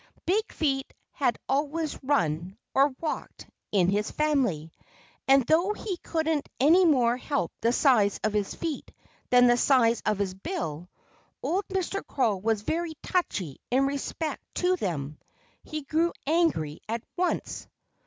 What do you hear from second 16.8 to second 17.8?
at once.